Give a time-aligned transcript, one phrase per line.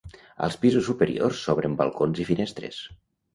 [0.45, 2.81] Als pisos superiors s'obren balcons i finestres.